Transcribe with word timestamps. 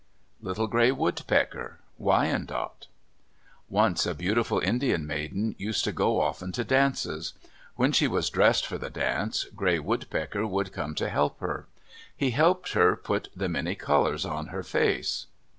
LITTLE 0.41 0.65
GRAY 0.65 0.91
WOODPECKER 0.93 1.77
Wyandot 1.99 2.87
Once 3.69 4.07
a 4.07 4.15
beautiful 4.15 4.57
Indian 4.57 5.05
maiden 5.05 5.53
used 5.59 5.83
to 5.83 5.91
go 5.91 6.19
often 6.19 6.51
to 6.53 6.63
dances. 6.63 7.33
When 7.75 7.91
she 7.91 8.07
was 8.07 8.31
dressing 8.31 8.65
for 8.67 8.79
the 8.79 8.89
dance, 8.89 9.43
Gray 9.55 9.77
Woodpecker 9.77 10.47
would 10.47 10.73
come 10.73 10.95
to 10.95 11.07
help 11.07 11.39
her. 11.39 11.67
He 12.17 12.31
helped 12.31 12.73
her 12.73 12.95
put 12.95 13.29
the 13.35 13.47
many 13.47 13.75
colors 13.75 14.25
on 14.25 14.47
her 14.47 14.63
face. 14.63 15.27